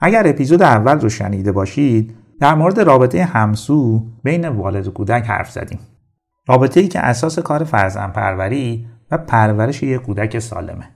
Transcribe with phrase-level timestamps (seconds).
[0.00, 5.50] اگر اپیزود اول رو شنیده باشید در مورد رابطه همسو بین والد و کودک حرف
[5.50, 5.78] زدیم.
[6.48, 10.88] رابطه ای که اساس کار فرزند پروری و پرورش یک کودک سالمه.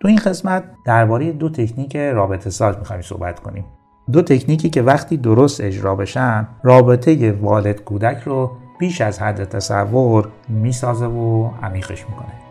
[0.00, 3.64] تو این قسمت درباره دو تکنیک رابطه ساز می‌خوایم صحبت کنیم.
[4.12, 10.28] دو تکنیکی که وقتی درست اجرا بشن رابطه والد کودک رو بیش از حد تصور
[10.48, 12.41] می‌سازه و عمیقش می‌کنه.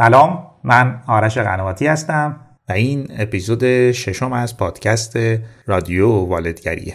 [0.00, 2.36] سلام من آرش قنواتی هستم
[2.68, 5.18] و این اپیزود ششم از پادکست
[5.66, 6.94] رادیو والدگریه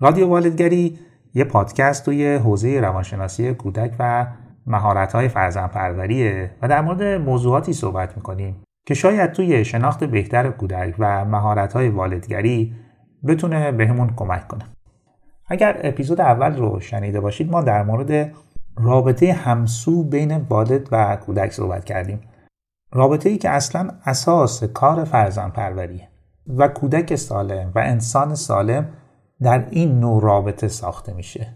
[0.00, 0.98] رادیو والدگری
[1.34, 4.26] یه پادکست توی حوزه روانشناسی کودک و
[4.66, 11.24] مهارت‌های فرزندپروریه و در مورد موضوعاتی صحبت می‌کنیم که شاید توی شناخت بهتر کودک و
[11.24, 12.74] مهارت‌های والدگری
[13.26, 14.64] بتونه بهمون کمک کنه.
[15.46, 18.32] اگر اپیزود اول رو شنیده باشید ما در مورد
[18.76, 22.20] رابطه همسو بین والد و کودک صحبت کردیم.
[22.92, 26.08] رابطه ای که اصلا اساس کار فرزن پروریه
[26.56, 28.88] و کودک سالم و انسان سالم
[29.42, 31.54] در این نوع رابطه ساخته میشه.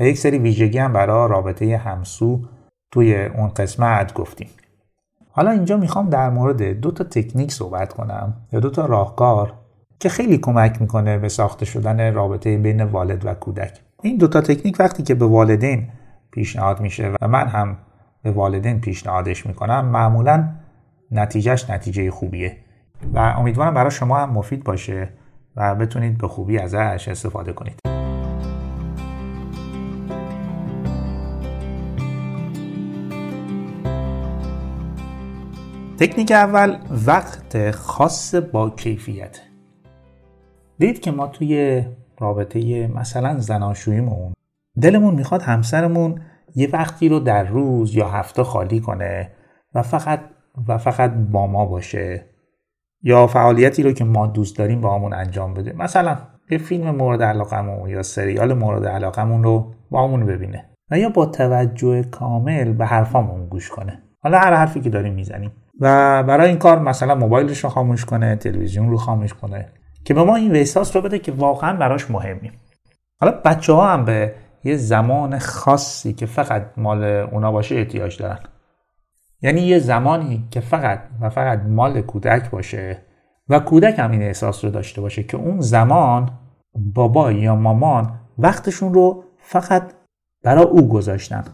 [0.00, 2.40] و یک سری ویژگی هم برای رابطه همسو
[2.90, 4.48] توی اون قسمت گفتیم.
[5.30, 9.52] حالا اینجا می‌خوام در مورد دو تا تکنیک صحبت کنم یا دو تا راهکار
[10.00, 13.80] که خیلی کمک می‌کنه به ساخته شدن رابطه بین والد و کودک.
[14.02, 15.88] این دو تا تکنیک وقتی که به والدین
[16.30, 17.76] پیشنهاد میشه و من هم
[18.22, 19.84] به والدین پیشنهادش می‌کنم.
[19.84, 20.48] معمولا
[21.10, 22.56] نتیجهش نتیجه خوبیه.
[23.14, 25.08] و امیدوارم برای شما هم مفید باشه
[25.56, 27.78] و بتونید به خوبی ازش استفاده کنید.
[35.98, 39.40] تکنیک اول وقت خاص با کیفیت.
[40.78, 41.84] دید که ما توی
[42.18, 44.32] رابطه مثلا زناشوییمون
[44.80, 46.20] دلمون می‌خواد همسرمون
[46.54, 49.30] یه وقتی رو در روز یا هفته خالی کنه
[49.74, 50.20] و فقط
[50.68, 52.24] و فقط با ما باشه
[53.02, 55.72] یا فعالیتی رو که ما دوست داریم با همون انجام بده.
[55.72, 56.18] مثلا
[56.50, 61.26] یه فیلم مورد علاقمون یا سریال مورد علاقمون رو با همون ببینه و یا با
[61.26, 64.02] توجه کامل به حرفامون گوش کنه.
[64.22, 65.52] حالا هر حرفی که داریم می‌زنیم.
[65.80, 69.68] و برای این کار مثلا موبایلش رو خاموش کنه تلویزیون رو خاموش کنه
[70.04, 72.52] که به ما این احساس رو بده که واقعا براش مهمیم.
[73.20, 78.38] حالا بچه ها هم به یه زمان خاصی که فقط مال اونا باشه احتیاج دارن.
[79.42, 82.98] یعنی یه زمانی که فقط و فقط مال کودک باشه
[83.48, 86.30] و کودک هم این احساس رو داشته باشه که اون زمان
[86.74, 89.92] بابا یا مامان وقتشون رو فقط
[90.42, 91.44] برای او گذاشتن.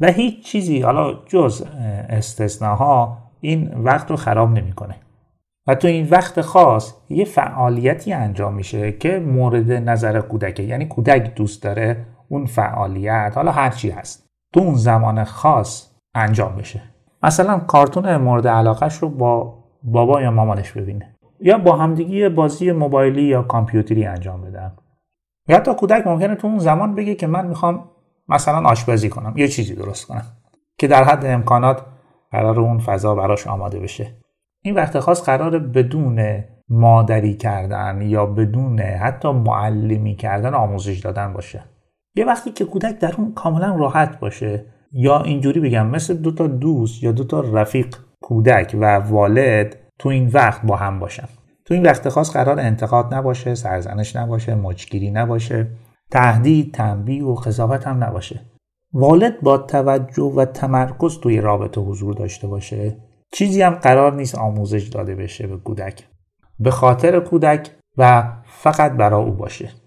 [0.00, 1.64] و هیچ چیزی حالا جز
[2.08, 4.94] استثناها این وقت رو خراب نمی‌کنه.
[5.66, 10.62] و تو این وقت خاص یه فعالیتی انجام میشه که مورد نظر کودکه.
[10.62, 16.56] یعنی کودک دوست داره اون فعالیت حالا هر چی هست تو اون زمان خاص انجام
[16.56, 16.82] بشه.
[17.22, 21.14] مثلا کارتون مورد علاقش رو با بابا یا مامانش ببینه.
[21.40, 24.72] یا با همدیگی بازی موبایلی یا کامپیوتری انجام بدن.
[25.48, 27.88] یا حتی کودک ممکنه تو اون زمان بگه که من می‌خوام
[28.28, 29.34] مثلا آشپزی کنم.
[29.36, 30.24] یه چیزی درست کنم.
[30.78, 31.82] که در حد امکانات
[32.30, 34.16] قرار اون فضا براش آماده بشه.
[34.62, 41.71] این وقت خاص قرار بدون مادری کردن یا بدون حتی معلمی کردن آموزش دادن باشه.
[42.14, 46.46] یه وقتی که کودک در اون کاملا راحت باشه یا اینجوری بگم مثل دو تا
[46.46, 51.28] دوست یا دو تا رفیق کودک و والد تو این وقت با هم باشن.
[51.64, 55.66] تو این وقت خاص قرار انتقاد نباشه سرزنش نباشه مچگیری نباشه
[56.10, 58.40] تهدید تنبیه و قضاوت هم نباشه.
[58.92, 62.96] والد با توجه و تمرکز توی رابطه حضور داشته باشه.
[63.32, 66.08] چیزی هم قرار نیست آموزش داده بشه به کودک.
[66.58, 69.81] به خاطر کودک و فقط برای او باشه.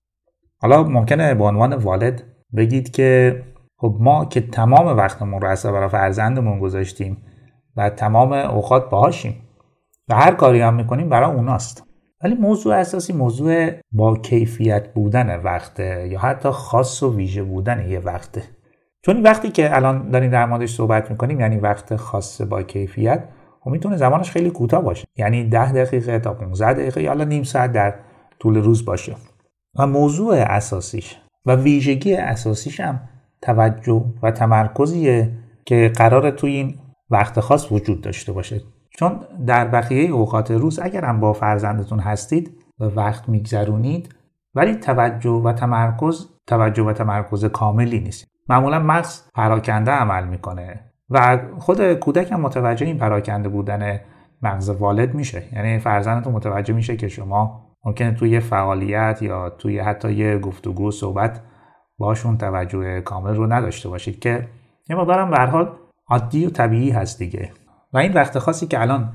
[0.62, 2.24] حالا ممکنه به عنوان والد
[2.56, 3.42] بگید که
[3.78, 7.18] خب ما که تمام وقتمون رو اصلا برای فرزندمون گذاشتیم
[7.78, 9.42] و تمام اوقات باهاشیم
[10.10, 11.84] و هر کاری هم می‌کنیم برای اوناست.
[12.24, 18.00] ولی موضوع اساسی موضوع با کیفیت بودن وقته یا حتی خاص و ویژه بودن یه
[18.00, 18.44] وقته.
[19.06, 23.64] چون وقتی که الان داریم در موردش صحبت می‌کنیم یعنی وقت خاص با کیفیت و
[23.64, 25.08] خب می‌تونه زمانش خیلی کوتاه باشه.
[25.18, 27.94] یعنی ده دقیقه تا 15 دقیقه یا نیم ساعت در
[28.40, 29.16] طول روز باشه.
[29.80, 33.00] و موضوع اساسیش و ویژگی اساسیش هم
[33.42, 35.32] توجه و تمرکزیه
[35.66, 36.78] که قرار توی این
[37.10, 38.62] وقت خاص وجود داشته باشه.
[38.90, 44.16] چون در بقیه اوقات روز اگر هم با فرزندتون هستید و وقت میگذرونید
[44.56, 48.28] ولی توجه و تمرکز توجه و تمرکز کاملی نیست.
[48.50, 50.80] معمولا مغز پراکنده عمل می‌کنه
[51.10, 54.00] و خود کودک هم متوجه این پراکنده بودن
[54.42, 55.44] مغز والد میشه.
[55.54, 61.42] یعنی فرزندتون متوجه میشه که شما ممکنه توی فعالیت یا توی حتی یه گفتگو صحبت
[61.98, 64.48] باشون توجه کامل رو نداشته باشید که
[64.90, 65.72] یه مقدارم به حال
[66.08, 67.52] عادی و طبیعی هست دیگه.
[67.94, 69.14] و این وقت خاصی که الان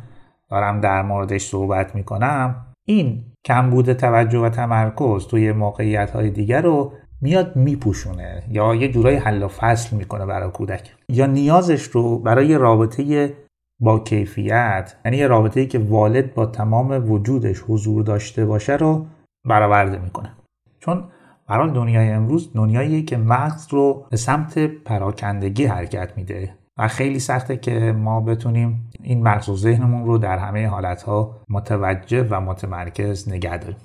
[0.50, 6.92] دارم در موردش صحبت می‌کنم این کمبود توجه و تمرکز توی موقعیت های دیگر رو
[7.20, 10.94] میاد میپوشونه یا یه جورای حل و فصل می‌کنه برای کودک.
[11.08, 13.32] یا نیازش رو برای رابطه
[13.80, 19.06] با کیفیت یعنی یه رابطه ای که والد با تمام وجودش حضور داشته باشه رو
[19.44, 20.32] برآورده می‌کنه.
[20.80, 21.04] چون
[21.48, 27.56] برای دنیای امروز دنیاییه که مغز رو به سمت پراکندگی حرکت میده و خیلی سخته
[27.56, 33.58] که ما بتونیم این مغز و ذهنمون رو در همه حالتها متوجه و متمرکز نگه
[33.58, 33.78] داریم.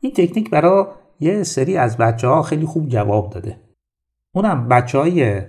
[0.00, 0.84] این تکنیک برای
[1.20, 3.56] یه سری از بچه ها خیلی خوب جواب داده.
[4.34, 5.42] اونم بچه های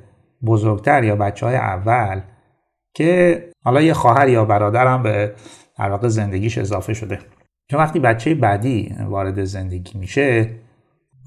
[0.45, 2.21] بزرگتر یا بچه های اول
[2.99, 5.33] که حالا یه خواهر یا برادرم به
[5.77, 7.19] در واقع زندگیش اضافه شده.
[7.71, 10.49] چون وقتی بچه بعدی وارد زندگی میشه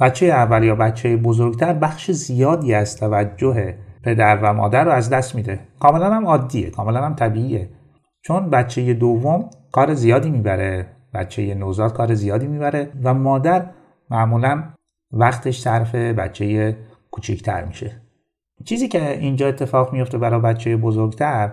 [0.01, 5.35] بچه اول یا بچه بزرگتر بخش زیادی از توجه پدر و مادر رو از دست
[5.35, 5.61] میده.
[5.81, 7.69] کاملا هم عادیه کاملا هم طبیعیه.
[8.23, 13.67] چون بچه دوم کار زیادی می‌بره بچه نوزاد کار زیادی می‌بره و مادر
[14.11, 14.65] معمولا
[15.13, 16.77] وقتش صرف بچه
[17.11, 18.01] کوچیکتر میشه.
[18.65, 21.53] چیزی که اینجا اتفاق میفته برای بچه بزرگتر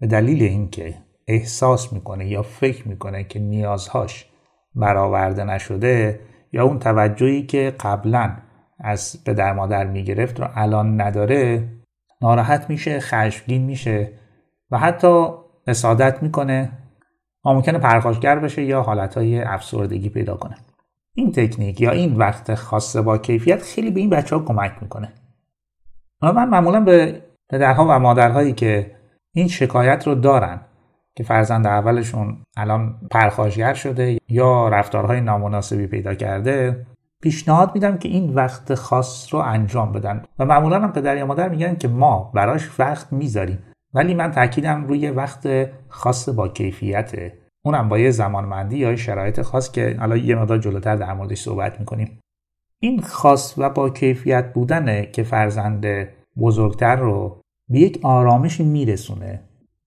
[0.00, 0.94] به دلیل اینکه
[1.26, 4.26] احساس می‌کنه یا فکر می‌کنه که نیازهاش
[4.74, 6.20] برآورده نشده
[6.52, 8.36] یا اون توجهی که قبلا
[8.78, 11.68] از پدر مادر می‌گرفت رو الان نداره
[12.22, 14.12] ناراحت میشه خشمگین میشه
[14.70, 15.26] و حتی
[15.68, 16.72] حسادت می‌کنه.
[17.44, 20.56] و ممکنه پرخاشگر بشه یا حالتهای افسردگی پیدا کنه.
[21.14, 25.12] این تکنیک یا این وقت خاصه با کیفیت خیلی به این بچه ها کمک می‌کنه.
[26.22, 28.99] من معمولا به پدرها و مادرهایی که
[29.34, 30.60] این شکایت رو دارن
[31.16, 36.86] که فرزند اولشون الان پرخاشگر شده یا رفتارهای نامناسبی پیدا کرده
[37.22, 40.22] پیشنهاد میدم که این وقت خاص رو انجام بدن.
[40.38, 43.58] و معمولا هم پدر یا مادر میگن که ما براش وقت می‌ذاریم.
[43.94, 49.72] ولی من تاکیدم روی وقت خاص با کیفیته اونم با یه زمانمندی یا شرایط خاص
[49.72, 52.20] که حالا یه مقدار جلوتر در موردش صحبت می‌کنیم.
[52.80, 55.86] این خاص و با کیفیت بودنه که فرزند
[56.40, 57.39] بزرگتر رو
[57.70, 59.40] به یک آرامشی میرسونه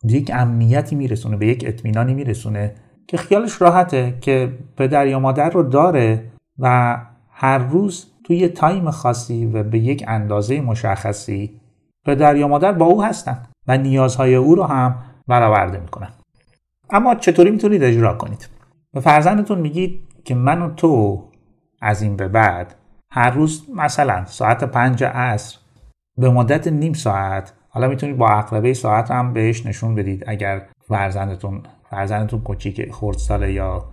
[0.03, 2.75] به یک امنیتی میرسونه به یک اطمینانی میرسونه
[3.07, 6.97] که خیالش راحته که پدر یا مادر رو داره و
[7.29, 11.61] هر روز توی تایم خاصی و به یک اندازه مشخصی
[12.05, 14.95] پدر یا مادر با او هستن و نیازهای او رو هم
[15.27, 16.09] برآورده می‌کنن.
[16.89, 18.49] اما چطوری می‌تونید اجرا کنید؟
[18.93, 21.23] به فرزندتون میگید که من و تو
[21.81, 22.75] از این به بعد
[23.11, 25.57] هر روز مثلا ساعت پنج عصر
[26.17, 30.23] به مدت نیم ساعت حالا می‌تونید با اقربه ساعت هم بهش نشون بدید.
[30.27, 33.85] اگر فرزندتون فرزندتون کوچیک خردساله یا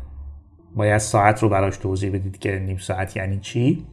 [0.77, 3.87] باید ساعت رو براش توضیح بدید که نیم ساعت یعنی چی.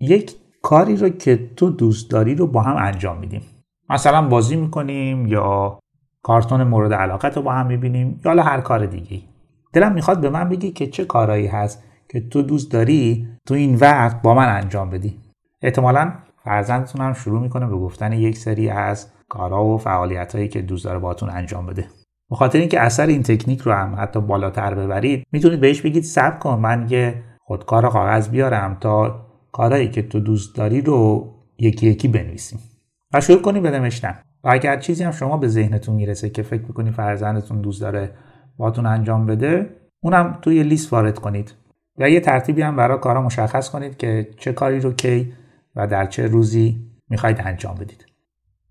[0.00, 3.42] یک کاری رو که تو دوست داری رو با هم انجام میدیم.
[3.90, 5.78] مثلا بازی می‌کنیم یا
[6.22, 9.22] کارتون مورد علاقت رو با هم می‌بینیم یا هر کار دیگه
[9.72, 13.74] دلم می‌خواد به من بگی که چه کارایی هست که تو دوست داری تو این
[13.74, 15.18] وقت با من انجام بدی.
[15.62, 16.12] احتمالا
[16.44, 20.84] فرزندتون هم شروع می‌کنه به گفتن یک سری از کارها و فعالیت هایی که دوست
[20.84, 21.84] داره باتون انجام بده.
[22.30, 26.38] به خاطر اینکه اثر این تکنیک رو هم حتی بالاتر ببرید می‌تونید بهش بگید صبر
[26.38, 32.08] کن من یه خودکار کاغذ بیارم تا کارهایی که تو دوست داری رو یکی یکی
[32.08, 32.58] بنویسیم.
[33.14, 34.18] و شروع کنیم به نوشتن.
[34.44, 38.10] و اگر چیزی هم شما به ذهنتون می‌رسه که فکر می‌کنید فرزندتون دوست داره
[38.56, 41.54] باتون انجام بده اونم توی لیست وارد کنید.
[41.98, 45.32] و یه ترتیبی هم برای کارا مشخص کنید که چه کاری رو کی
[45.76, 48.06] و در چه روزی می‌خواید انجام بدید.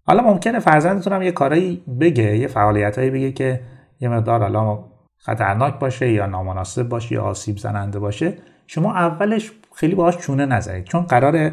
[0.08, 3.62] حالا ممکنه فرزندتون هم یه کارایی بگه یه فعالیتایی بگه که
[4.00, 4.84] یه مقدار حالا
[5.18, 8.34] خطرناک باشه یا نامناسب باشه یا آسیب زننده باشه.
[8.68, 10.84] شما اولش خیلی باهاش چونه نزنید.
[10.84, 11.52] چون قرار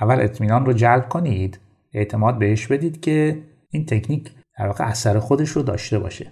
[0.00, 1.60] اول اطمینان رو جلب کنید
[1.94, 6.26] اعتماد بهش بدید که این تکنیک در واقع اثر خودش رو داشته باشه.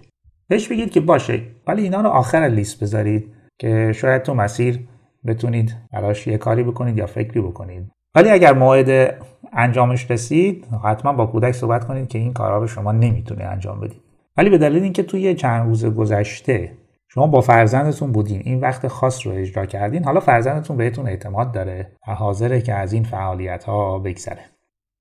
[0.47, 4.87] بهش بگید که باشه ولی اینا رو آخر لیست بذارید که شاید تو مسیر
[5.25, 7.91] بتونید براش یه کاری بکنید یا فکری بکنید.
[8.15, 9.15] ولی اگر موعد
[9.51, 14.01] انجامش رسید حتما با کودک صحبت کنید که این کارها رو شما نمی‌تونه انجام بدید.
[14.37, 16.71] ولی به دلیل اینکه توی چند روز گذشته
[17.07, 21.91] شما با فرزندتون بودین این وقت خاص رو اجرا کردین حالا فرزندتون بهتون اعتماد داره
[22.07, 24.41] و حاضره که از این فعالیت ها بگذره.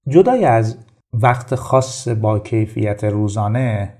[0.09, 0.78] جدای از
[1.12, 3.95] وقت خاص با کیفیت روزانه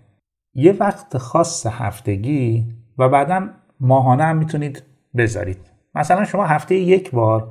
[0.55, 2.67] یه وقت خاص هفتگی
[2.99, 3.49] و بعدا
[3.81, 4.83] ماهانه هم می‌تونید
[5.17, 5.59] بذارید.
[5.95, 7.51] مثلا شما هفته یک بار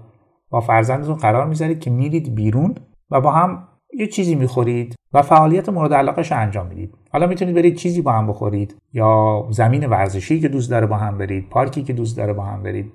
[0.49, 2.75] با فرزندتون قرار می‌ذارید که میرید بیرون
[3.11, 6.97] و با هم یه چیزی می‌خورید و فعالیت مورد علاقش انجام می‌دید.
[7.11, 8.75] حالا می‌تونید برید چیزی با هم بخورید.
[8.93, 12.63] یا زمین ورزشی که دوست داره با هم برید پارکی که دوست داره با هم
[12.63, 12.91] برید.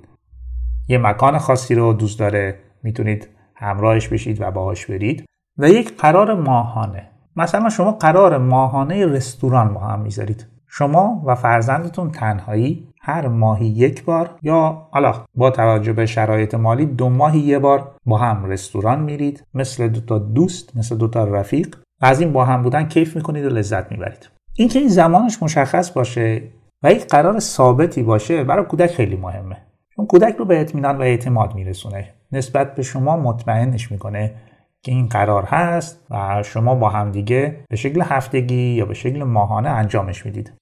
[0.88, 5.25] یه مکان خاصی رو دوست داره می‌تونید همراهش بشید و باهاش برید.
[5.59, 7.11] و یک قرار ماهانه.
[7.37, 10.47] مثلا شما قرار ماهانه رستوران با هم می‌ذارید.
[10.68, 16.87] شما و فرزندتون تنهایی هر ماهی یک بار یا حالا با توجه به شرایط مالی
[16.87, 21.25] دو ماهی یه بار با هم رستوران میرید مثل دو تا دوست مثل دو تا
[21.25, 24.29] رفیق و از این با هم بودن کیف می‌کنید و لذت می‌برید.
[24.57, 26.43] اینکه این زمانش مشخص باشه
[26.83, 29.57] و یک قرار ثابتی باشه برای کودک خیلی مهمه.
[29.97, 32.09] چون کودک رو به اطمینان و اعتماد میرسونه.
[32.33, 34.35] نسبت به شما مطمئنش می‌کنه
[34.83, 39.69] که این قرار هست و شما با همدیگه به شکل هفتگی یا به شکل ماهانه
[39.69, 40.53] انجامش می‌دید.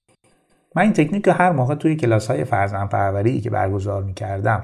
[0.75, 4.63] من این تکنیک رو هر موقع توی کلاس های فرزن پروری که برگزار می‌کردم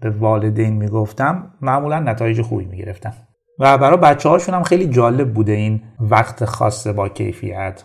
[0.00, 3.12] به والدین می‌گفتم معمولا نتایج خوبی می‌گرفتم.
[3.58, 7.84] و برای بچه هاشون هم خیلی جالب بوده این وقت خاصه با کیفیت.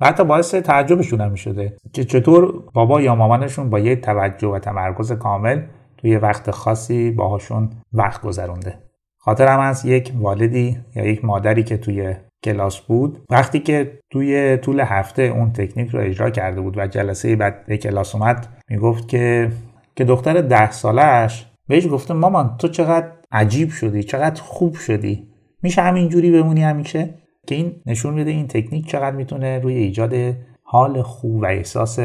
[0.00, 4.58] و حتی باعث تعجبشون هم شده که چطور بابا یا مامانشون با یه توجه و
[4.58, 5.62] تمرکز کامل
[5.96, 8.78] توی وقت خاصی باهاشون وقت گذرونده.
[9.18, 13.18] خاطرم از یک والدی یا یک مادری که توی کلاس بود.
[13.30, 17.76] وقتی که توی طول هفته اون تکنیک رو اجرا کرده بود و جلسه بعد به
[17.76, 19.50] کلاس اومد می‌گفت که
[19.96, 25.28] که دختر ده سالش بهش گفته مامان تو چقدر عجیب شدی چقدر خوب شدی.
[25.62, 27.14] میشه همینجوری بمونی همیشه؟
[27.46, 30.14] که این نشون میده این تکنیک چقدر می‌تونه روی ایجاد
[30.62, 31.98] حال خوب و احساس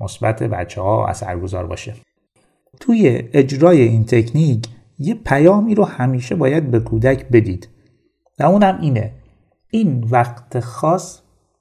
[0.00, 1.94] مثبت بچه ها اثرگذار باشه.
[2.80, 4.66] توی اجرای این تکنیک
[4.98, 7.68] یه پیامی رو همیشه باید به کودک بدید.
[8.40, 9.12] و اونم اینه
[9.74, 11.20] این وقت خاص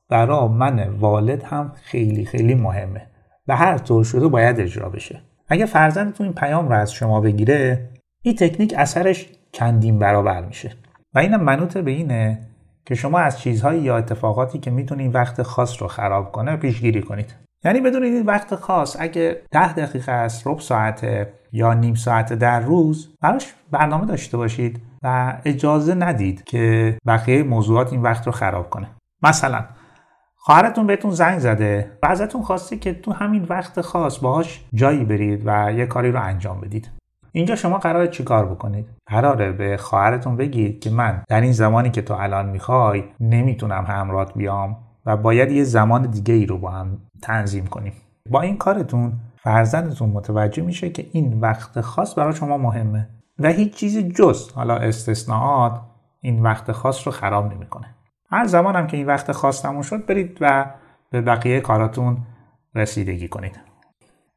[0.10, 3.08] برا من والد هم خیلی خیلی مهمه
[3.48, 5.22] و هر طور شده باید اجرا بشه.
[5.48, 7.90] اگه فرزندتون این پیام رو از شما بگیره
[8.22, 10.72] این تکنیک اثرش چندین برابر میشه.
[11.14, 12.40] و اینم منوط به اینه
[12.86, 17.36] که شما از چیزهایی یا اتفاقاتی که می‌تونید وقت خاص رو خراب کنه پیشگیری کنید.
[17.66, 22.60] یعنی بدونید این وقت خاص اگه ده دقیقه است ربع ساعته یا نیم ساعت در
[22.60, 24.93] روز براش برنامه داشته باشید.
[25.04, 28.88] و اجازه ندید که بقیه موضوعات این وقت رو خراب کنه.
[29.24, 29.66] مثلا
[30.36, 35.44] خواهرتون بهتون زنگ زده و ازتون خواسته که تو همین وقت خاص باهاش جایی برید
[35.46, 36.90] و یه کاری رو انجام بدید.
[37.32, 42.02] اینجا شما قراره چیکار بکنید؟ قراره به خواهرتون بگید که من در این زمانی که
[42.02, 46.98] تو الان می‌خوای نمی‌تونم همرات بیام و باید یه زمان دیگه ای رو با هم
[47.22, 47.94] تنظیم کنیم.
[48.30, 53.10] با این کارتون فرزندتون متوجه میشه که این وقت خاص برای شما مهمه.
[53.40, 55.82] و هیچ چیزی جز حالا استثناءات
[56.22, 57.96] این وقت خاص رو خراب نمی‌کنه.
[58.30, 60.66] هر زمان هم که این وقت خاص تموم شد برید و
[61.12, 62.18] به بقیه کاراتون
[62.76, 63.60] رسیدگی کنید.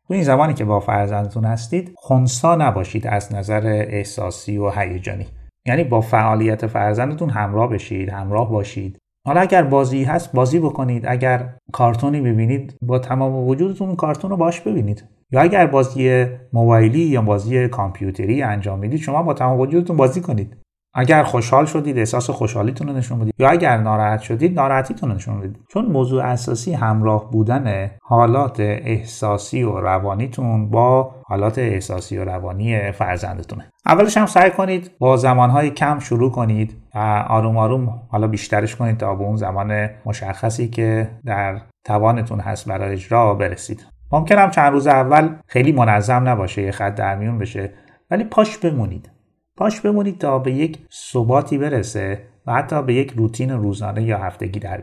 [0.08, 5.26] تو این زمانی که با فرزندتون هستید خونسا نباشید از نظر احساسی و هیجانی.
[5.66, 8.98] یعنی با فعالیت فرزندتون همراه بشید همراه باشید.
[9.26, 11.04] حالا اگر بازی هست بازی بکنید.
[11.06, 15.04] اگر کارتونی ببینید با تمام وجودتون کارتون رو باش ببینید.
[15.30, 20.56] یا اگر بازی موبایلی یا بازی کامپیوتری انجام می‌دید شما با تمام وجودتون بازی کنید.
[20.98, 23.34] اگر خوشحال شدید احساس خوشحالیتون رو نشون بدید.
[23.38, 25.58] یا اگر ناراحت شدید ناراحتیتون رو نشون بدید.
[25.70, 33.70] چون موضوع اساسی همراه بودن حالات احساسی و روانیتون با حالات احساسی و روانی فرزندتونه.
[33.86, 38.96] اولش هم سعی کنید با زمانهای کم شروع کنید و آروم آروم حالا بیشترش کنید
[38.96, 43.95] تا به اون زمان مشخصی که در توانتون هست برای اجرا برسید.
[44.12, 47.72] ممکنم چند روز اول خیلی منظم نباشه یه خط در میون بشه
[48.10, 49.10] ولی پاش بمونید.
[49.56, 54.60] پاش بمونید تا به یک ثباتی برسه و حتی به یک روتین روزانه یا هفتگی
[54.60, 54.82] در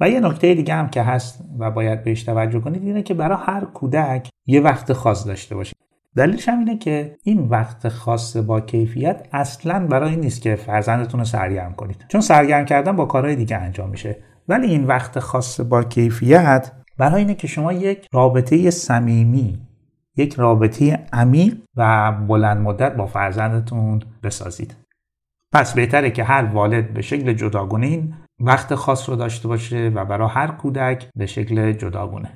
[0.00, 3.38] و یه نکته دیگه هم که هست و باید بهش توجه کنید اینه که برای
[3.40, 5.76] هر کودک یه وقت خاص داشته باشید.
[6.16, 11.20] دلیلش هم اینه که این وقت خاص با کیفیت اصلا برای این نیست که فرزندتون
[11.20, 12.04] رو سرگرم کنید.
[12.08, 14.16] چون سرگرم کردن با کارهای دیگه انجام میشه.
[14.48, 19.58] ولی این وقت خاص با کیفیت برای اینه که شما یک رابطه صمیمی
[20.16, 24.76] یک رابطه عمیق و بلند مدت با فرزندتون بسازید.
[25.54, 30.04] پس بهتره که هر والد به شکل جداگونه این وقت خاص رو داشته باشه و
[30.04, 32.28] برای هر کودک به شکل جداگونه.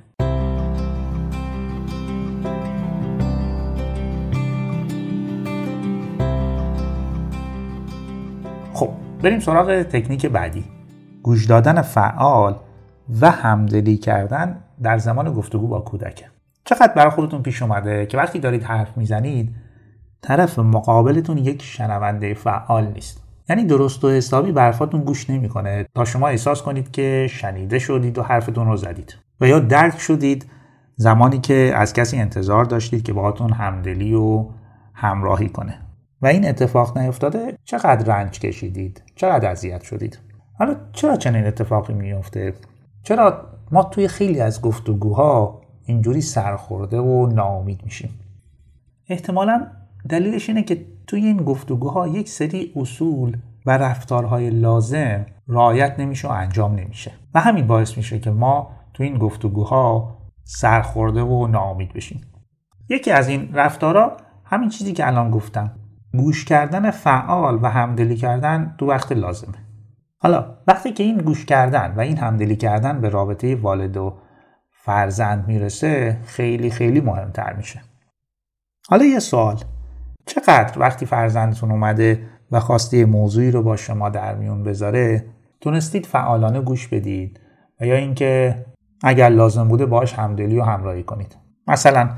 [8.73, 8.91] خب
[9.23, 10.65] بریم سراغ تکنیک بعدی.
[11.23, 12.57] گوش دادن فعال
[13.21, 16.25] و همدلی کردن در زمان گفتگو با کودک
[16.65, 19.55] چقدر برای خودتون پیش اومده که وقتی دارید حرف می‌زنید
[20.23, 23.23] طرف مقابلتون یک شنونده فعال نیست.
[23.49, 25.87] یعنی درست و حسابی برفاتون گوش نمی‌کنه.
[25.95, 29.17] تا شما احساس کنید که شنیده شدید و حرفتون رو زدید.
[29.41, 30.47] و یا درک شدید
[30.97, 34.47] زمانی که از کسی انتظار داشتید که باهاتون همدلی و
[34.95, 35.79] همراهی کنه.
[36.23, 40.19] و این اتفاق نیفتاده چقدر رنج کشیدید چقدر اذیت شدید.
[40.59, 42.55] حالا چرا چنین اتفاقی میفته
[43.03, 48.11] چرا ما توی خیلی از گفتگوها اینجوری سرخورده و ناامید میشیم؟
[49.09, 49.67] احتمالا
[50.09, 56.31] دلیلش اینه که توی این گفتگوها یک سری اصول و رفتارهای لازم رعایت نمیشه و
[56.31, 62.21] انجام نمیشه و همین باعث میشه که ما توی این گفتگوها سرخورده و ناامید بشیم.
[62.89, 65.71] یکی از این رفتارها همین چیزی که الان گفتم
[66.13, 69.55] گوش کردن فعال و همدلی کردن تو وقت لازمه.
[70.23, 74.15] حالا وقتی که این گوش کردن و این همدلی کردن به رابطه والد و
[74.71, 77.81] فرزند می‌رسه خیلی خیلی مهمتر میشه.
[78.89, 79.61] حالا یه سوال.
[80.27, 85.25] چقدر وقتی فرزندتون اومده و خواسته موضوعی رو با شما در میون بذاره
[85.61, 87.41] تونستید فعالانه گوش بدید؟
[87.81, 88.65] و یا اینکه
[89.03, 91.37] اگر لازم بوده باش همدلی و همراهی کنید؟
[91.67, 92.11] مثلا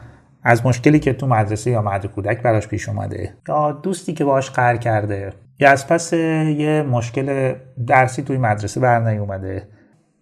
[0.44, 3.34] از مشکلی که تو مدرسه یا مهد کودک براش پیش اومده.
[3.48, 7.54] یا دوستی که باش قهر کرده یا از پس یه مشکل
[7.86, 9.68] درسی توی مدرسه بر اومده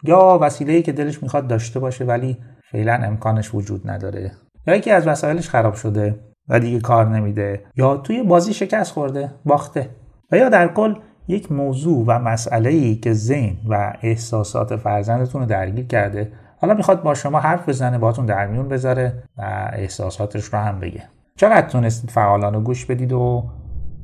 [0.05, 2.37] یا وسیله‌ای که دلش می‌خواد داشته باشه ولی
[2.73, 4.33] فعلا امکانش وجود نداره.
[4.67, 7.61] یا یکی از وسایلش خراب شده و دیگه کار نمیده.
[7.77, 9.89] یا توی بازی شکست خورده باخته.
[10.33, 10.95] و یا در کل
[11.29, 17.03] یک موضوع و مسئله ای که ذهن و احساسات فرزندتون رو درگیر کرده حالا می‌خواد
[17.03, 21.03] با شما حرف بزنه باتون در میون بذاره و احساساتش رو هم بگه.
[21.37, 23.45] چقدر تونستید فعالانه گوش بدید و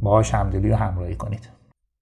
[0.02, 1.48] باهاش همدلی و همراهی کنید؟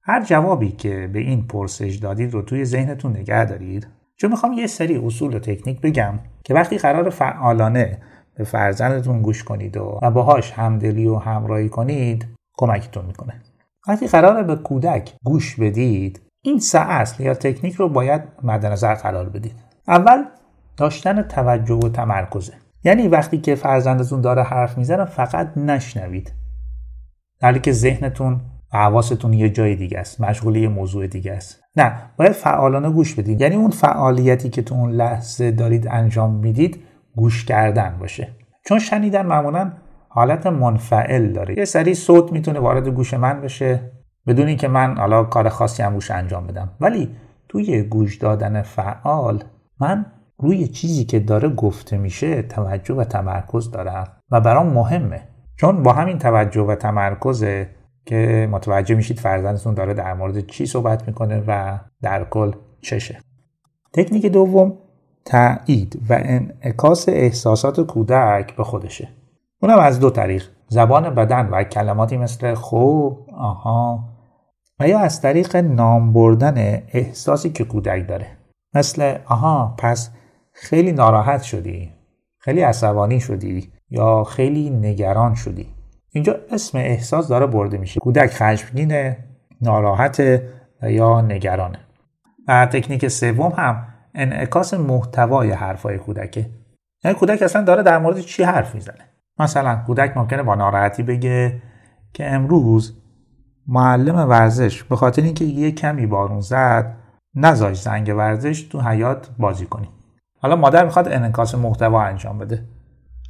[0.02, 3.86] هر جوابی که به این پرسش دادید رو توی ذهنتون نگه دارید؟
[4.16, 7.98] چون می‌خوام یه سری اصول و تکنیک بگم که وقتی قرار فعالانه
[8.34, 12.26] به فرزندتون گوش کنید و, و باهاش همدلی و همراهی کنید
[12.58, 13.40] کمکتون می‌کنه.
[13.88, 18.94] وقتی قرار به کودک گوش بدید این سه اصل یا تکنیک رو باید مد نظر
[18.94, 19.54] قرار بدید.
[19.88, 20.24] اول
[20.76, 22.52] داشتن توجه و تمرکزه.
[22.84, 26.32] یعنی وقتی که فرزندتون داره حرف می‌زنه فقط نشنوید.
[27.40, 28.40] در که ذهنتون
[28.72, 31.60] و حواستون یه جای دیگه است مشغول یه موضوع دیگه است.
[31.76, 33.40] نه باید فعالانه گوش بدید.
[33.40, 36.82] یعنی اون فعالیتی که تو اون لحظه دارید انجام می‌دید
[37.16, 38.28] گوش کردن باشه.
[38.66, 39.72] چون شنیدن معمولا
[40.08, 41.58] حالت منفعل داره.
[41.58, 43.80] یه سری صوت می‌تونه وارد گوش من بشه.
[44.26, 46.70] بدون اینکه من حالا کار خاصی هم روش انجام بدم.
[46.80, 47.16] ولی
[47.48, 49.44] توی گوش دادن فعال
[49.80, 50.06] من
[50.38, 54.12] روی چیزی که داره گفته میشه توجه و تمرکز دارم.
[54.30, 55.22] و برام مهمه.
[55.56, 57.68] چون با همین توجه و تمرکزه
[58.06, 63.18] که متوجه میشید فرزندتون داره در مورد چی صحبت می‌کنه و در کل چشه.
[63.92, 64.78] تکنیک دوم
[65.24, 69.08] تایید و انعکاس احساسات کودک به خودشه.
[69.62, 70.44] اونم از دو طریق.
[70.68, 74.04] زبان بدن و کلماتی مثل خوب آها
[74.80, 78.26] و یا از طریق نام بردن احساسی که کودک داره.
[78.74, 80.10] مثل آها پس
[80.58, 81.92] خیلی ناراحت شدی؟
[82.38, 85.66] خیلی عصبانی شدی؟ یا خیلی نگران شدی؟
[86.10, 88.00] اینجا اسم احساس داره برده میشه.
[88.00, 89.24] کودک خشمگینه
[89.60, 90.42] ناراحت
[90.82, 91.78] یا نگرانه
[92.48, 96.50] و تکنیک سوم هم انعکاس محتوای حرفای کودکه.
[97.04, 99.04] یعنی کودک اصلا داره در مورد چی حرف می‌زنه؟
[99.38, 101.62] مثلا کودک ممکنه با ناراحتی بگه
[102.12, 102.96] که امروز
[103.66, 106.96] معلم ورزش به خاطر اینکه یه کمی بارون زد
[107.34, 109.88] نذاش زنگ ورزش تو حیات بازی کنی.
[110.38, 112.64] حالا مادر می‌خواد انعکاس محتوا انجام بده.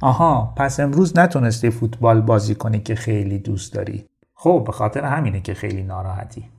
[0.01, 4.05] آها پس امروز نتونستی فوتبال بازی کنی که خیلی دوست داری.
[4.35, 6.51] خب به خاطر همینه که خیلی ناراحتی.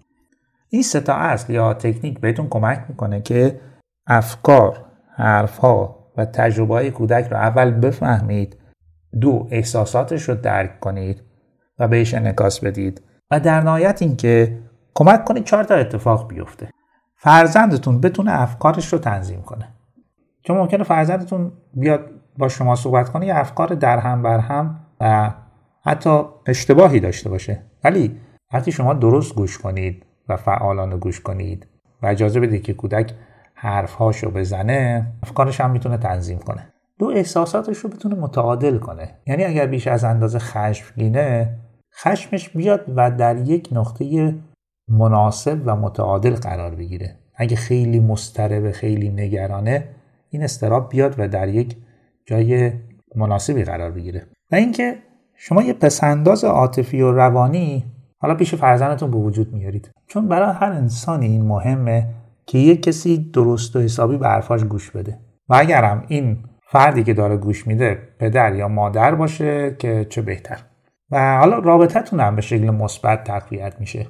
[0.68, 3.60] این سه تا اصل یا تکنیک بهتون کمک می‌کنه که
[4.06, 4.84] افکار
[5.14, 8.56] حرفها و تجربه های کودک رو اول بفهمید
[9.20, 11.22] دو احساساتش رو درک کنید
[11.78, 13.02] و بهش انعکاس بدید.
[13.30, 14.58] و در نهایت اینکه
[14.94, 16.70] کمک کنید چهار تا اتفاق بیفته.
[17.16, 19.68] فرزندتون بتونه افکارش رو تنظیم کنه.
[20.48, 25.30] چون ممکنه فرزندتون بیاد با شما صحبت کنه یه افکار در هم بر هم و
[25.84, 27.62] حتی اشتباهی داشته باشه.
[27.84, 28.20] ولی
[28.52, 31.66] وقتی شما درست گوش کنید و فعالانه گوش کنید
[32.02, 33.12] و اجازه بدید که کودک
[33.54, 36.68] حرفهاشو بزنه افکارش هم می‌تونه تنظیم کنه.
[36.98, 39.14] دو احساساتش رو بتونه متعادل کنه.
[39.26, 41.58] یعنی اگر بیش از اندازه خشمگینه
[41.94, 44.34] خشمش بیاد و در یک نقطه
[44.88, 47.18] مناسب و متعادل قرار بگیره.
[47.34, 49.97] اگه خیلی مسترب خیلی نگرانه
[50.30, 51.76] این استراب بیاد و در یک
[52.26, 52.72] جای
[53.16, 54.26] مناسبی قرار بگیره.
[54.52, 54.98] و اینکه
[55.34, 57.84] شما یه پسنداز عاطفی و روانی
[58.18, 59.90] حالا پیش فرزندتون به وجود میارید.
[60.06, 62.06] چون برای هر انسانی این مهمه
[62.46, 65.18] که یه کسی درست و حسابی به حرفاش گوش بده.
[65.48, 66.38] و اگرم این
[66.70, 70.58] فردی که داره گوش میده پدر یا مادر باشه که چه بهتر.
[71.10, 74.06] و حالا رابطتون هم به شکل مثبت تقویت میشه.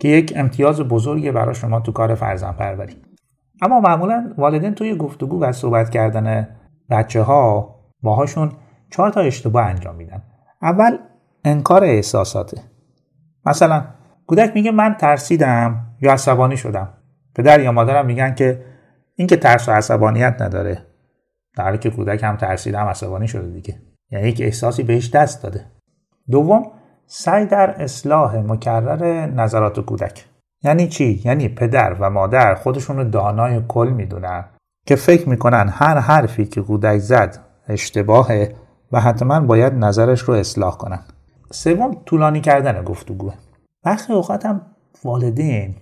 [0.00, 2.96] که یک امتیاز بزرگی برای شما تو کار فرزند پروری
[3.62, 6.48] اما معمولا والدین توی گفتگو و صحبت کردن
[6.90, 8.52] بچه ها باهاشون
[8.90, 10.22] چهار تا اشتباه انجام میدن.
[10.62, 10.98] اول
[11.44, 12.62] انکار احساساته.
[13.46, 13.84] مثلا
[14.26, 16.88] کودک میگه من ترسیدم یا عصبانی شدم.
[17.34, 18.64] پدر یا مادرم میگن که
[19.14, 20.86] این که ترس و عصبانیت نداره.
[21.56, 23.82] در حالی که کودک هم ترسیده هم عصبانی شده دیگه.
[24.10, 25.66] یعنی یک احساسی بهش دست داده.
[26.30, 26.70] دوم
[27.06, 30.24] سعی در اصلاح مکرر نظرات کودک.
[30.64, 34.44] یعنی چی؟ یعنی پدر و مادر خودشون رو دانای کل می‌دونن.
[34.86, 38.54] که فکر می‌کنن هر حرفی که کودک زد اشتباهه
[38.92, 41.00] و حتما باید نظرش رو اصلاح کنن.
[41.50, 43.34] سوم طولانی کردن گفتگوه
[43.84, 44.60] برخی اوقات هم
[45.04, 45.74] والدین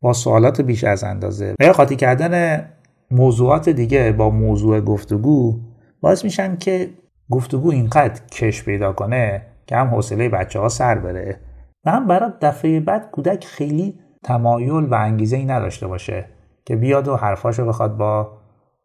[0.00, 2.64] با سوالات بیش از اندازه و یا قاطی کردن
[3.10, 5.60] موضوعات دیگه با موضوع گفتگو
[6.00, 6.90] باعث میشن که
[7.30, 11.40] گفتگو اینقدر کش پیدا کنه که هم حوصله بچه ها سر بره.
[11.84, 16.24] و هم برای دفعه بعد کودک خیلی تمایل و انگیزه ای نداشته باشه
[16.64, 18.38] که بیاد و حرفاشو بخواد با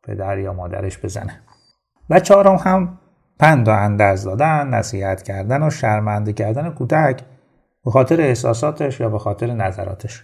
[0.04, 1.42] پدر یا مادرش بزنه.
[2.10, 3.00] و چهارم هم
[3.40, 7.24] پند و اندرز دادن نصیحت کردن و شرمنده کردن کودک
[7.86, 10.24] به خاطر احساساتش یا به خاطر نظراتش.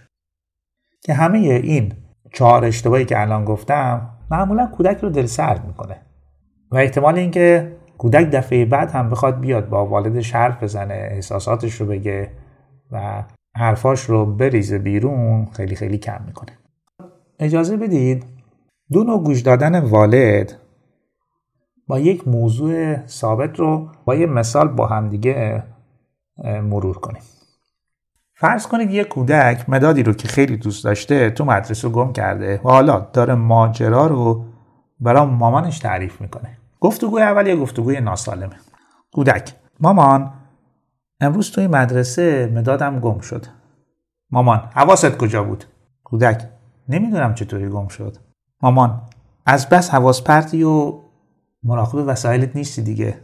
[1.02, 1.92] که همه این
[2.32, 5.96] چهار اشتباهی که الان گفتم معمولا کودک رو دل سرد می‌کنه.
[6.70, 11.86] و احتمال اینکه کودک دفعه بعد هم بخواد بیاد با والدش حرف بزنه احساساتش رو
[11.86, 12.30] بگه
[12.92, 13.22] و
[13.60, 16.58] حرفاش رو بریزه بیرون خیلی خیلی کم می‌کنه.
[17.38, 18.24] اجازه بدید
[18.92, 20.56] دو نوع گوش دادن والد
[21.86, 25.62] با یک موضوع ثابت رو با یه مثال با همدیگه
[26.44, 27.22] مرور کنیم.
[28.34, 32.68] فرض کنید یه کودک مدادی رو که خیلی دوست داشته تو مدرسه گم کرده و
[32.68, 34.44] حالا داره ماجرا رو
[35.00, 36.58] برای مامانش تعریف می‌کنه.
[36.80, 38.56] گفتگوی اول یه گفتگوی ناسالمه.
[39.12, 40.32] کودک مامان
[41.20, 43.46] امروز توی مدرسه مدادم گم شد.
[44.30, 45.64] مامان حواست کجا بود؟
[46.04, 46.48] کودک
[46.88, 48.16] نمی‌دونم چطوری گم شد.
[48.62, 49.02] مامان
[49.46, 51.00] از بس حواس پرتی و
[51.62, 53.18] مراقب وسایلت نیستی دیگه.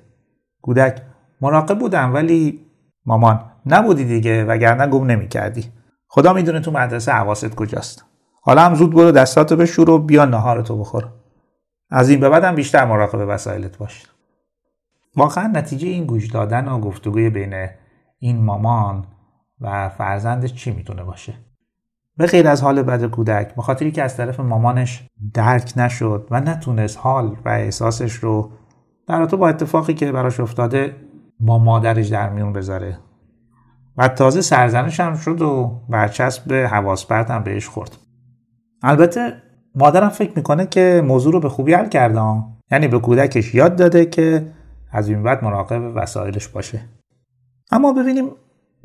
[0.63, 1.03] کودک
[1.41, 2.67] مراقب بودم ولی
[3.07, 5.65] مامان نبودی دیگه وگرنه گم نمی‌کردی.
[6.09, 8.05] خدا می‌دونه تو مدرسه حواست کجاست.
[8.43, 11.13] حالا هم زود برو دستاتو بشور و بیا نهارتو بخور.
[11.91, 14.07] از این به بعدم بیشتر مراقب وسایلت باش.
[15.17, 17.69] واقعا نتیجه این گوش دادن و گفتگوی بین
[18.19, 19.05] این مامان
[19.61, 21.35] و فرزندش چی می‌تونه باشه؟
[22.17, 26.41] به غیر از حال بد کودک به خاطری که از طرف مامانش درک نشد و
[26.41, 28.51] نتونست حال و احساسش رو
[29.09, 30.97] در با اتفاقی که براش افتاده
[31.41, 32.99] با مادرش در میون بذاره.
[33.97, 37.97] و تازه سرزنش هم شد و برچسب به حواس هم بهش خورد.
[38.83, 39.33] البته
[39.75, 44.07] مادرم فکر می‌کنه که موضوع رو به خوبی حل کرده یعنی به کودکش یاد داده
[44.07, 44.53] که
[44.93, 46.81] از این بعد مراقب وسایلش باشه.
[47.71, 48.31] اما ببینیم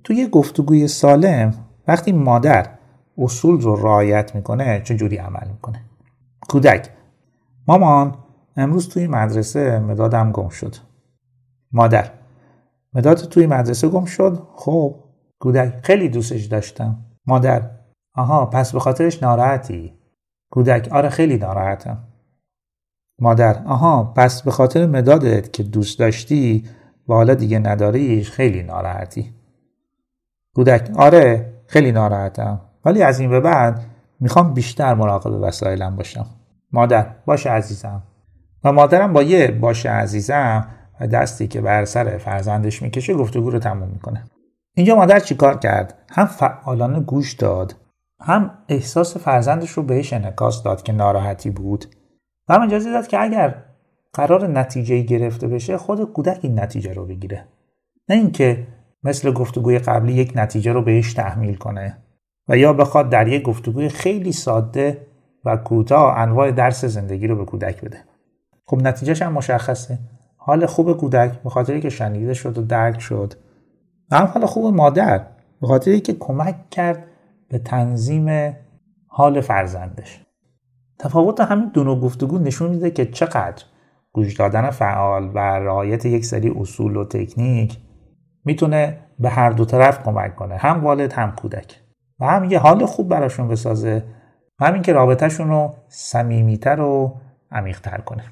[0.03, 1.53] توی گفتگوی سالم
[1.87, 2.69] وقتی مادر
[3.17, 5.83] اصول رو رعایت می‌کنه چه جوری عمل می‌کنه؟
[6.49, 6.89] کودک
[7.67, 8.15] مامان
[8.57, 10.75] امروز توی مدرسه مدادم گم شد.
[11.71, 12.11] مادر
[12.93, 14.95] مداد توی مدرسه گم شد؟ خب.
[15.39, 17.05] کودک خیلی دوستش داشتم.
[17.25, 17.69] مادر
[18.15, 19.93] آها پس به خاطرش ناراحتی؟
[20.51, 22.03] کودک آره خیلی ناراحتم.
[23.19, 26.63] مادر آها پس به خاطر مدادت که دوست داشتی
[27.07, 29.33] و حالا دیگه نداریش خیلی ناراحتی.
[30.55, 32.61] کودک آره خیلی ناراحتم.
[32.85, 33.85] ولی از این به بعد
[34.19, 36.25] می‌خوام بیشتر مراقب وسایلم باشم.
[36.71, 38.03] مادر باشه عزیزم.
[38.63, 40.67] و مادرم با یه باشه عزیزم
[41.01, 44.23] و دستی که بر سر فرزندش می‌کشه گفتگو رو تموم می‌کنه.
[44.75, 47.75] اینجا مادر چیکار کرد؟ هم فعالانه گوش داد
[48.21, 51.85] هم احساس فرزندش رو بهش انعکاس داد که ناراحتی بود.
[52.49, 53.63] و هم اجازه داد که اگر
[54.13, 57.45] قرار نتیجه گرفته بشه خود کودک این نتیجه رو بگیره.
[58.09, 58.67] نه اینکه
[59.03, 61.97] مثل گفتگوی قبلی یک نتیجه رو بهش تحمیل کنه
[62.47, 65.07] و یا بخواد در یک گفتگوی خیلی ساده
[65.45, 67.97] و کوتاه انواع درس زندگی رو به کودک بده.
[68.65, 69.99] خب نتیجهش هم مشخصه.
[70.37, 73.33] حال خوب کودک به خاطری که شنیده شد و درک شد.
[74.11, 75.25] و هم حال خوب مادر
[75.61, 77.03] به خاطری که کمک کرد
[77.49, 78.55] به تنظیم
[79.07, 80.21] حال فرزندش.
[80.99, 83.63] تفاوت همین دو نوع گفتگو نشون میده که چقدر
[84.13, 87.77] گوش دادن فعال و رعایت یک سری اصول و تکنیک
[88.45, 91.81] می‌تونه به هر دو طرف کمک کنه هم والد هم کودک.
[92.19, 94.03] و هم یه حال خوب براشون بسازه
[94.59, 97.19] و همین که رابطهشون رو صمیمیتر و
[97.51, 98.23] عمیقتر کنه.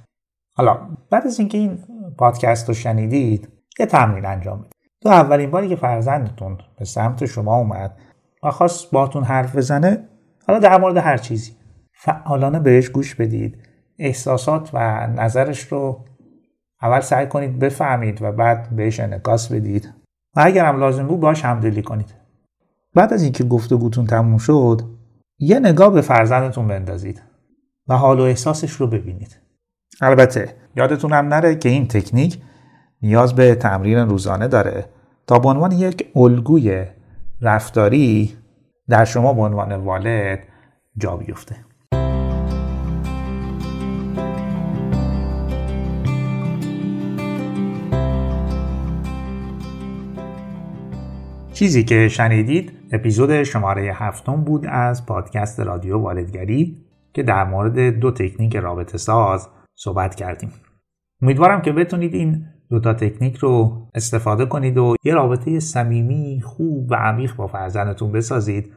[0.58, 0.78] حالا
[1.12, 1.80] بعد از اینکه این
[2.18, 4.74] پادکست رو شنیدید یه تمرین انجام بدید.
[5.02, 7.98] تو اولین باری که فرزندتون به سمت شما اومد
[8.44, 10.10] و خواست باتون حرف بزنه
[10.48, 11.52] حالا در مورد هر چیزی.
[11.94, 13.69] فعالانه بهش گوش بدید.
[14.00, 16.06] احساسات و نظرش رو
[16.82, 19.94] اول سعی کنید بفهمید و بعد بهش انعکاس بدید.
[20.36, 22.14] و اگر هم لازم بود باش همدلی کنید.
[22.94, 24.82] بعد از اینکه گفتگوتون تموم شد
[25.40, 27.22] یه نگاه به فرزندتون بندازید
[27.88, 29.40] و حال و احساسش رو ببینید.
[30.02, 32.42] البته یادتون هم نره که این تکنیک
[33.02, 34.86] نیاز به تمرین روزانه داره
[35.28, 36.86] تا به عنوان یک الگوی
[37.42, 38.38] رفتاری
[38.90, 40.40] در شما به عنوان والد
[40.98, 41.56] جا بیفته.
[51.60, 56.78] چیزی که شنیدید اپیزود شماره هفتم بود از پادکست رادیو والدگری
[57.14, 60.52] که در مورد دو تکنیک رابطه ساز صحبت کردیم.
[61.22, 66.96] امیدوارم که بتونید این دوتا تکنیک رو استفاده کنید و یه رابطه صمیمی خوب و
[66.96, 68.74] عمیق با فرزندتون بسازید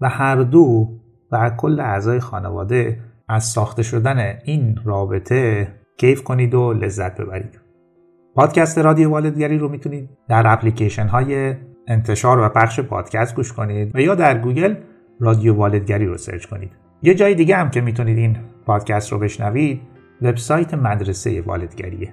[0.00, 0.88] و هر دو
[1.32, 7.60] و کل اعضای خانواده از ساخته شدن این رابطه کیف کنید و لذت ببرید.
[8.34, 11.54] پادکست رادیو والدگری رو می‌تونید در اپلیکیشن های
[11.90, 14.74] انتشار و پخش پادکست گوش کنید و یا در گوگل
[15.20, 16.72] رادیو والدگری رو search کنید.
[17.02, 19.80] یه جای دیگه هم که می‌تونید این پادکست رو بشنوید
[20.22, 22.12] وبسایت مدرسه والدگریه.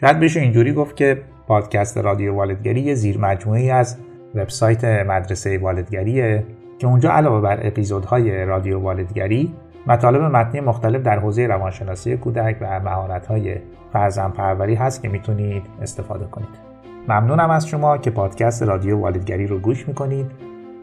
[0.00, 3.96] شاید بشه اینجوری گفت که پادکست رادیو والدگری زیر مجموعه از
[4.34, 6.44] وبسایت مدرسه والدگریه
[6.78, 9.54] که اونجا علاوه بر اپیزودهای رادیو والدگری
[9.86, 13.56] مطالب متنی مختلف در حوزه روانشناسی کودک و مهارت‌های
[13.92, 16.73] فرزندپروری هست که می‌تونید استفاده کنید.
[17.08, 20.30] ممنونم از شما که پادکست رادیو والدگری رو گوش می‌کنید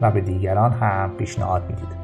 [0.00, 2.01] و به دیگران هم پیشنهاد می‌دید.